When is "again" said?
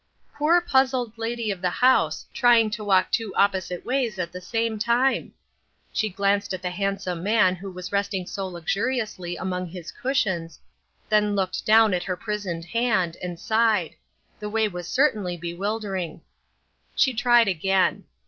17.47-18.05